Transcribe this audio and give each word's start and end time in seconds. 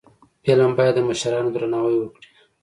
فلم 0.43 0.71
باید 0.77 0.95
د 0.97 0.99
مشرانو 1.09 1.53
درناوی 1.55 1.95
وکړي 1.99 2.27